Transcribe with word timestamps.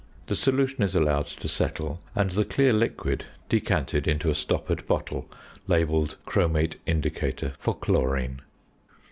The 0.25 0.35
solution 0.35 0.81
is 0.81 0.95
allowed 0.95 1.27
to 1.27 1.47
settle, 1.47 2.01
and 2.15 2.31
the 2.31 2.43
clear 2.43 2.73
liquid 2.73 3.25
decanted 3.49 4.07
into 4.07 4.31
a 4.31 4.33
stoppered 4.33 4.87
bottle 4.87 5.29
labelled 5.67 6.17
"chromate 6.25 6.77
indicator 6.87 7.53
for 7.59 7.77
chlorine." 7.77 8.41